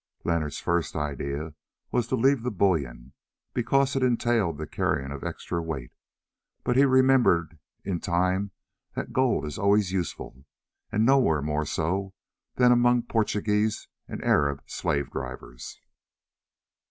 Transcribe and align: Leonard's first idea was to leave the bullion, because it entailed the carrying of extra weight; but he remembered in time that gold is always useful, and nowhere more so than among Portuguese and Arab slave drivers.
Leonard's 0.23 0.57
first 0.59 0.95
idea 0.95 1.53
was 1.91 2.07
to 2.07 2.15
leave 2.15 2.41
the 2.41 2.49
bullion, 2.49 3.13
because 3.53 3.95
it 3.95 4.01
entailed 4.01 4.57
the 4.57 4.65
carrying 4.65 5.11
of 5.11 5.23
extra 5.23 5.61
weight; 5.61 5.91
but 6.63 6.75
he 6.75 6.85
remembered 6.85 7.59
in 7.83 7.99
time 7.99 8.49
that 8.95 9.13
gold 9.13 9.45
is 9.45 9.59
always 9.59 9.91
useful, 9.91 10.43
and 10.91 11.05
nowhere 11.05 11.43
more 11.43 11.67
so 11.67 12.15
than 12.55 12.71
among 12.71 13.03
Portuguese 13.03 13.87
and 14.07 14.23
Arab 14.23 14.63
slave 14.65 15.11
drivers. 15.11 15.79